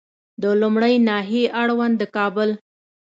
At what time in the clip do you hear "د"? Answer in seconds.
0.41-0.43, 2.01-2.03